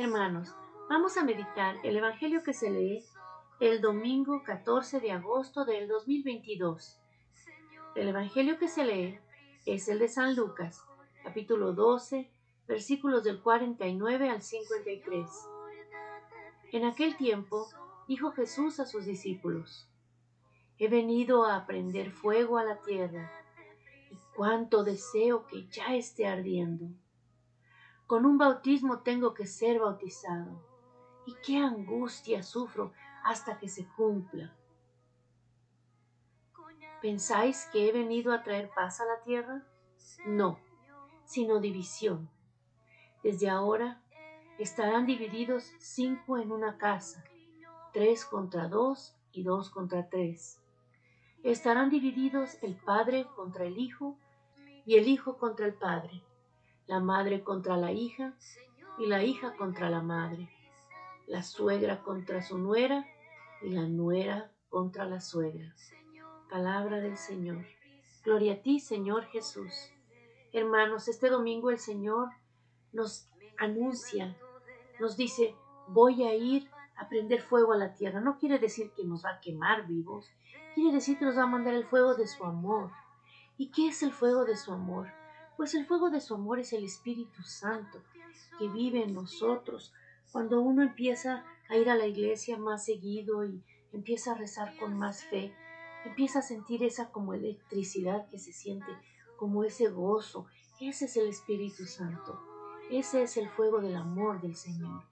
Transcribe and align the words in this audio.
Hermanos, 0.00 0.54
vamos 0.88 1.16
a 1.16 1.24
meditar 1.24 1.74
el 1.82 1.96
Evangelio 1.96 2.44
que 2.44 2.52
se 2.52 2.70
lee 2.70 3.04
el 3.58 3.80
domingo 3.80 4.44
14 4.44 5.00
de 5.00 5.10
agosto 5.10 5.64
del 5.64 5.88
2022. 5.88 7.00
El 7.96 8.06
Evangelio 8.06 8.60
que 8.60 8.68
se 8.68 8.84
lee 8.84 9.18
es 9.66 9.88
el 9.88 9.98
de 9.98 10.06
San 10.06 10.36
Lucas, 10.36 10.84
capítulo 11.24 11.72
12, 11.72 12.30
versículos 12.68 13.24
del 13.24 13.42
49 13.42 14.30
al 14.30 14.40
53. 14.40 15.28
En 16.70 16.84
aquel 16.84 17.16
tiempo 17.16 17.66
dijo 18.06 18.30
Jesús 18.30 18.78
a 18.78 18.86
sus 18.86 19.04
discípulos, 19.04 19.88
He 20.78 20.86
venido 20.86 21.44
a 21.44 21.66
prender 21.66 22.12
fuego 22.12 22.58
a 22.58 22.64
la 22.64 22.80
tierra, 22.82 23.32
y 24.12 24.16
cuánto 24.36 24.84
deseo 24.84 25.44
que 25.48 25.66
ya 25.66 25.96
esté 25.96 26.28
ardiendo. 26.28 26.86
Con 28.08 28.24
un 28.24 28.38
bautismo 28.38 29.00
tengo 29.00 29.34
que 29.34 29.46
ser 29.46 29.80
bautizado, 29.80 30.58
y 31.26 31.34
qué 31.44 31.58
angustia 31.58 32.42
sufro 32.42 32.94
hasta 33.22 33.58
que 33.58 33.68
se 33.68 33.86
cumpla. 33.86 34.56
¿Pensáis 37.02 37.68
que 37.70 37.86
he 37.86 37.92
venido 37.92 38.32
a 38.32 38.42
traer 38.42 38.70
paz 38.74 39.02
a 39.02 39.04
la 39.04 39.20
tierra? 39.24 39.62
No, 40.24 40.58
sino 41.26 41.60
división. 41.60 42.30
Desde 43.22 43.50
ahora 43.50 44.00
estarán 44.58 45.04
divididos 45.04 45.70
cinco 45.78 46.38
en 46.38 46.50
una 46.50 46.78
casa, 46.78 47.22
tres 47.92 48.24
contra 48.24 48.68
dos 48.68 49.18
y 49.32 49.42
dos 49.42 49.68
contra 49.68 50.08
tres. 50.08 50.62
Estarán 51.42 51.90
divididos 51.90 52.56
el 52.62 52.74
padre 52.74 53.26
contra 53.36 53.66
el 53.66 53.76
hijo 53.76 54.16
y 54.86 54.96
el 54.96 55.08
hijo 55.08 55.36
contra 55.36 55.66
el 55.66 55.74
padre, 55.74 56.22
la 56.88 57.00
madre 57.00 57.44
contra 57.44 57.76
la 57.76 57.92
hija 57.92 58.34
y 58.98 59.06
la 59.06 59.22
hija 59.22 59.54
contra 59.56 59.90
la 59.90 60.00
madre, 60.00 60.48
la 61.26 61.42
suegra 61.42 62.02
contra 62.02 62.42
su 62.42 62.58
nuera 62.58 63.06
y 63.62 63.68
la 63.68 63.86
nuera 63.86 64.50
contra 64.70 65.04
la 65.04 65.20
suegra. 65.20 65.74
Palabra 66.50 67.00
del 67.00 67.18
Señor. 67.18 67.64
Gloria 68.24 68.54
a 68.54 68.62
ti, 68.62 68.80
Señor 68.80 69.24
Jesús. 69.26 69.92
Hermanos, 70.52 71.08
este 71.08 71.28
domingo 71.28 71.70
el 71.70 71.78
Señor 71.78 72.30
nos 72.92 73.28
anuncia, 73.58 74.34
nos 74.98 75.18
dice, 75.18 75.54
voy 75.88 76.24
a 76.24 76.34
ir 76.34 76.70
a 76.96 77.08
prender 77.10 77.42
fuego 77.42 77.74
a 77.74 77.76
la 77.76 77.92
tierra. 77.92 78.20
No 78.20 78.38
quiere 78.38 78.58
decir 78.58 78.92
que 78.92 79.04
nos 79.04 79.24
va 79.26 79.32
a 79.32 79.40
quemar 79.40 79.86
vivos, 79.86 80.30
quiere 80.74 80.92
decir 80.92 81.18
que 81.18 81.26
nos 81.26 81.36
va 81.36 81.42
a 81.42 81.46
mandar 81.46 81.74
el 81.74 81.84
fuego 81.84 82.14
de 82.14 82.26
su 82.26 82.44
amor. 82.44 82.90
¿Y 83.58 83.70
qué 83.70 83.88
es 83.88 84.02
el 84.02 84.12
fuego 84.12 84.46
de 84.46 84.56
su 84.56 84.72
amor? 84.72 85.17
Pues 85.58 85.74
el 85.74 85.86
fuego 85.86 86.08
de 86.08 86.20
su 86.20 86.36
amor 86.36 86.60
es 86.60 86.72
el 86.72 86.84
Espíritu 86.84 87.42
Santo 87.42 88.00
que 88.60 88.68
vive 88.68 89.02
en 89.02 89.12
nosotros. 89.12 89.92
Cuando 90.30 90.60
uno 90.60 90.84
empieza 90.84 91.44
a 91.68 91.76
ir 91.76 91.90
a 91.90 91.96
la 91.96 92.06
iglesia 92.06 92.56
más 92.56 92.84
seguido 92.84 93.44
y 93.44 93.64
empieza 93.92 94.30
a 94.30 94.34
rezar 94.36 94.76
con 94.78 94.96
más 94.96 95.24
fe, 95.24 95.52
empieza 96.04 96.38
a 96.38 96.42
sentir 96.42 96.84
esa 96.84 97.10
como 97.10 97.34
electricidad 97.34 98.28
que 98.30 98.38
se 98.38 98.52
siente, 98.52 98.86
como 99.36 99.64
ese 99.64 99.88
gozo. 99.88 100.46
Ese 100.80 101.06
es 101.06 101.16
el 101.16 101.26
Espíritu 101.26 101.86
Santo. 101.86 102.40
Ese 102.88 103.24
es 103.24 103.36
el 103.36 103.50
fuego 103.50 103.80
del 103.80 103.96
amor 103.96 104.40
del 104.40 104.54
Señor, 104.54 105.02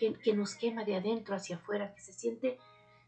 que, 0.00 0.34
nos 0.34 0.56
quema 0.56 0.84
de 0.84 0.96
adentro 0.96 1.36
hacia 1.36 1.54
afuera, 1.54 1.94
que 1.94 2.00
se 2.00 2.12
siente, 2.12 2.58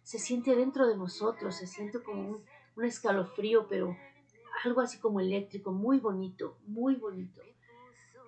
se 0.04 0.20
siente 0.20 0.54
dentro 0.54 0.86
de 0.86 0.96
nosotros, 0.96 1.56
se 1.56 1.66
siente 1.66 2.00
como 2.00 2.28
un, 2.28 2.44
un 2.76 2.84
escalofrío, 2.84 3.66
pero 3.66 3.96
algo 4.64 4.80
así 4.80 4.98
como 4.98 5.20
eléctrico, 5.20 5.72
muy 5.72 5.98
bonito, 5.98 6.58
muy 6.66 6.96
bonito. 6.96 7.40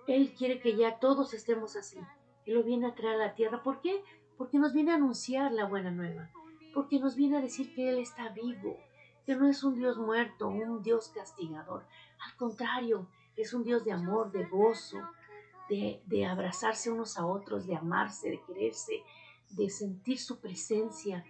Él 0.07 0.33
quiere 0.37 0.59
que 0.59 0.75
ya 0.75 0.99
todos 0.99 1.33
estemos 1.33 1.75
así. 1.75 1.97
Él 2.45 2.55
lo 2.55 2.63
viene 2.63 2.87
a 2.87 2.95
traer 2.95 3.15
a 3.15 3.27
la 3.27 3.35
tierra. 3.35 3.63
¿Por 3.63 3.79
qué? 3.81 4.03
Porque 4.37 4.59
nos 4.59 4.73
viene 4.73 4.91
a 4.91 4.95
anunciar 4.95 5.51
la 5.51 5.65
buena 5.65 5.91
nueva. 5.91 6.29
Porque 6.73 6.99
nos 6.99 7.15
viene 7.15 7.37
a 7.37 7.41
decir 7.41 7.73
que 7.73 7.89
Él 7.89 7.99
está 7.99 8.29
vivo, 8.29 8.77
que 9.25 9.35
no 9.35 9.47
es 9.47 9.63
un 9.63 9.75
Dios 9.75 9.97
muerto, 9.97 10.49
un 10.49 10.81
Dios 10.81 11.09
castigador. 11.09 11.85
Al 12.25 12.35
contrario, 12.35 13.07
es 13.37 13.53
un 13.53 13.63
Dios 13.63 13.85
de 13.85 13.91
amor, 13.91 14.31
de 14.31 14.45
gozo, 14.45 14.97
de, 15.69 16.01
de 16.05 16.25
abrazarse 16.25 16.91
unos 16.91 17.17
a 17.17 17.25
otros, 17.25 17.67
de 17.67 17.75
amarse, 17.75 18.29
de 18.29 18.41
quererse, 18.41 19.03
de 19.51 19.69
sentir 19.69 20.19
su 20.19 20.39
presencia. 20.39 21.23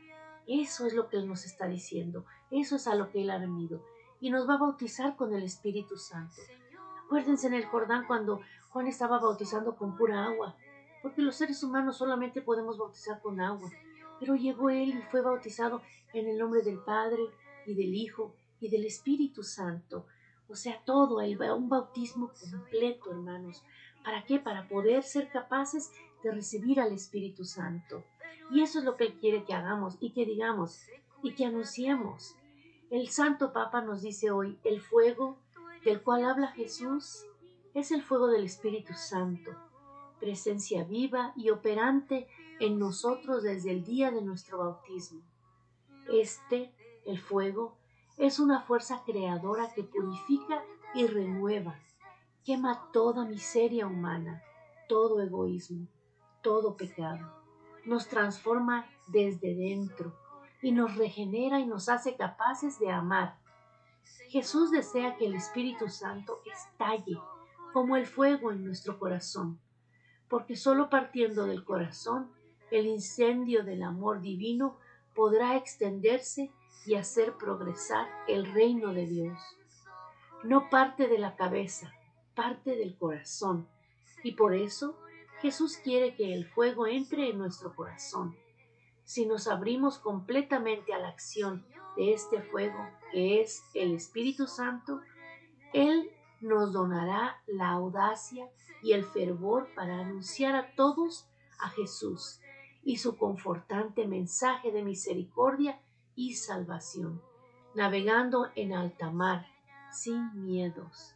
Eso 0.48 0.88
es 0.88 0.94
lo 0.94 1.10
que 1.10 1.18
Él 1.18 1.28
nos 1.28 1.46
está 1.46 1.68
diciendo. 1.68 2.26
Eso 2.50 2.78
es 2.78 2.88
a 2.88 2.96
lo 2.96 3.12
que 3.12 3.22
Él 3.22 3.30
ha 3.30 3.38
venido 3.38 3.84
y 4.24 4.30
nos 4.30 4.48
va 4.48 4.54
a 4.54 4.58
bautizar 4.58 5.18
con 5.18 5.34
el 5.34 5.44
Espíritu 5.44 5.98
Santo. 5.98 6.42
Acuérdense 7.06 7.48
en 7.48 7.56
el 7.56 7.66
Jordán 7.66 8.08
cuando 8.08 8.40
Juan 8.70 8.88
estaba 8.88 9.20
bautizando 9.20 9.76
con 9.76 9.98
pura 9.98 10.24
agua, 10.24 10.56
porque 11.02 11.22
los 11.22 11.36
seres 11.36 11.62
humanos 11.62 11.98
solamente 11.98 12.42
podemos 12.42 12.78
bautizar 12.78 13.22
con 13.22 13.42
agua. 13.42 13.70
Pero 14.22 14.36
llegó 14.36 14.70
él 14.70 14.98
y 14.98 15.02
fue 15.12 15.20
bautizado 15.20 15.82
en 16.14 16.30
el 16.30 16.38
nombre 16.38 16.62
del 16.62 16.80
Padre 16.80 17.22
y 17.66 17.74
del 17.74 17.94
Hijo 17.94 18.34
y 18.62 18.70
del 18.70 18.86
Espíritu 18.86 19.44
Santo. 19.44 20.06
O 20.48 20.56
sea, 20.56 20.82
todo, 20.86 21.18
un 21.18 21.68
bautismo 21.68 22.32
completo, 22.50 23.12
hermanos. 23.12 23.62
¿Para 24.06 24.24
qué? 24.24 24.40
Para 24.40 24.70
poder 24.70 25.04
ser 25.04 25.30
capaces 25.32 25.92
de 26.24 26.32
recibir 26.32 26.80
al 26.80 26.94
Espíritu 26.94 27.44
Santo. 27.44 28.06
Y 28.52 28.62
eso 28.62 28.80
es 28.80 28.86
lo 28.86 28.96
que 28.96 29.04
Él 29.04 29.20
quiere 29.20 29.44
que 29.44 29.54
hagamos 29.54 29.98
y 30.00 30.14
que 30.14 30.26
digamos 30.26 30.80
y 31.22 31.36
que 31.36 31.44
anunciemos. 31.44 32.38
El 32.94 33.10
Santo 33.10 33.54
Papa 33.54 33.82
nos 33.82 34.04
dice 34.04 34.30
hoy, 34.30 34.60
el 34.64 34.80
fuego 34.80 35.40
del 35.84 36.04
cual 36.04 36.26
habla 36.26 36.50
Jesús 36.50 37.26
es 37.74 37.90
el 37.90 38.04
fuego 38.04 38.28
del 38.28 38.44
Espíritu 38.44 38.94
Santo, 38.94 39.50
presencia 40.20 40.84
viva 40.84 41.34
y 41.36 41.50
operante 41.50 42.28
en 42.60 42.78
nosotros 42.78 43.42
desde 43.42 43.72
el 43.72 43.84
día 43.84 44.12
de 44.12 44.22
nuestro 44.22 44.60
bautismo. 44.60 45.24
Este, 46.08 46.72
el 47.08 47.18
fuego, 47.18 47.80
es 48.18 48.38
una 48.38 48.62
fuerza 48.62 49.02
creadora 49.04 49.74
que 49.74 49.82
purifica 49.82 50.64
y 50.94 51.08
renueva, 51.08 51.80
quema 52.46 52.92
toda 52.92 53.26
miseria 53.26 53.88
humana, 53.88 54.44
todo 54.88 55.20
egoísmo, 55.20 55.88
todo 56.44 56.78
pecado, 56.78 57.42
nos 57.86 58.08
transforma 58.08 58.86
desde 59.08 59.56
dentro 59.56 60.14
y 60.64 60.72
nos 60.72 60.96
regenera 60.96 61.60
y 61.60 61.66
nos 61.68 61.90
hace 61.90 62.16
capaces 62.16 62.80
de 62.80 62.90
amar. 62.90 63.38
Jesús 64.30 64.72
desea 64.72 65.18
que 65.18 65.28
el 65.28 65.36
Espíritu 65.36 65.90
Santo 65.90 66.42
estalle 66.52 67.20
como 67.74 67.98
el 67.98 68.08
fuego 68.08 68.52
en 68.52 68.64
nuestro 68.64 68.98
corazón, 68.98 69.60
porque 70.30 70.56
solo 70.56 70.90
partiendo 70.90 71.46
del 71.46 71.66
corazón 71.66 72.32
el 72.72 72.88
incendio 72.88 73.64
del 73.64 73.84
amor 73.84 74.22
divino 74.22 74.78
podrá 75.14 75.58
extenderse 75.58 76.50
y 76.86 76.96
hacer 76.96 77.34
progresar 77.34 78.08
el 78.28 78.52
reino 78.52 78.94
de 78.94 79.06
Dios. 79.06 79.40
No 80.44 80.70
parte 80.70 81.08
de 81.08 81.20
la 81.20 81.36
cabeza, 81.36 81.94
parte 82.36 82.76
del 82.76 82.98
corazón, 82.98 83.68
y 84.24 84.32
por 84.32 84.56
eso 84.56 84.98
Jesús 85.42 85.78
quiere 85.78 86.16
que 86.16 86.34
el 86.34 86.46
fuego 86.46 86.88
entre 86.88 87.30
en 87.30 87.38
nuestro 87.38 87.76
corazón 87.76 88.36
si 89.04 89.26
nos 89.26 89.48
abrimos 89.48 89.98
completamente 89.98 90.94
a 90.94 91.00
la 91.00 91.10
acción 91.10 91.66
de 91.96 92.14
este 92.14 92.42
fuego 92.42 92.78
que 93.12 93.42
es 93.42 93.64
el 93.74 93.94
Espíritu 93.94 94.48
Santo, 94.48 95.02
Él 95.74 96.10
nos 96.42 96.74
donará 96.74 97.42
la 97.48 97.70
audacia 97.70 98.50
y 98.82 98.94
el 98.94 99.06
fervor 99.06 99.70
para 99.76 100.00
anunciar 100.00 100.56
a 100.56 100.76
todos 100.76 101.28
a 101.60 101.70
Jesús 101.70 102.40
y 102.84 102.98
su 102.98 103.18
confortante 103.18 104.08
mensaje 104.08 104.72
de 104.72 104.84
misericordia 104.84 105.80
y 106.16 106.36
salvación, 106.36 107.22
navegando 107.76 108.50
en 108.56 108.74
alta 108.74 109.10
mar, 109.10 109.48
sin 109.92 110.44
miedos. 110.44 111.16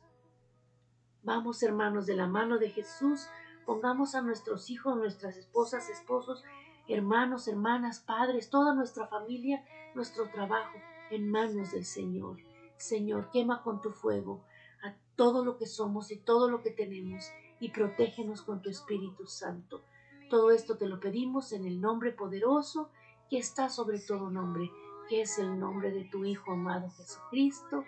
Vamos, 1.24 1.62
hermanos, 1.62 2.06
de 2.06 2.16
la 2.16 2.28
mano 2.28 2.58
de 2.58 2.70
Jesús, 2.70 3.28
pongamos 3.66 4.16
a 4.16 4.22
nuestros 4.22 4.70
hijos, 4.70 4.96
nuestras 4.96 5.36
esposas, 5.36 5.90
esposos, 5.90 6.44
hermanos, 6.88 7.48
hermanas, 7.48 8.00
padres, 8.00 8.50
toda 8.50 8.74
nuestra 8.74 9.08
familia, 9.08 9.64
nuestro 9.96 10.30
trabajo 10.30 10.78
en 11.12 11.30
manos 11.30 11.72
del 11.72 11.86
Señor. 11.86 12.38
Señor, 12.78 13.30
quema 13.32 13.64
con 13.64 13.82
tu 13.82 13.92
fuego 13.92 14.44
a 14.84 14.94
todo 15.16 15.44
lo 15.44 15.58
que 15.58 15.66
somos 15.66 16.12
y 16.12 16.18
todo 16.18 16.50
lo 16.50 16.62
que 16.62 16.72
tenemos 16.72 17.32
y 17.60 17.70
protégenos 17.70 18.42
con 18.42 18.62
tu 18.62 18.70
Espíritu 18.70 19.26
Santo. 19.26 19.82
Todo 20.30 20.52
esto 20.52 20.78
te 20.78 20.88
lo 20.88 21.00
pedimos 21.00 21.54
en 21.54 21.66
el 21.66 21.82
nombre 21.82 22.12
poderoso 22.12 22.92
que 23.30 23.38
está 23.38 23.70
sobre 23.70 24.00
todo 24.00 24.30
nombre, 24.30 24.70
que 25.10 25.22
es 25.22 25.40
el 25.40 25.60
nombre 25.60 25.92
de 25.92 26.06
tu 26.06 26.26
Hijo 26.26 26.52
amado 26.52 26.90
Jesucristo. 26.92 27.84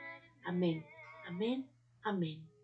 Amén, 0.45 0.85
amén, 1.27 1.69
amén. 2.03 2.58